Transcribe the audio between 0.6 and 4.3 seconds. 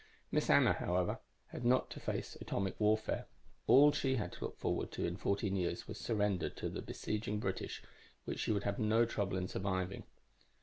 however, had not to face atomic warfare; all she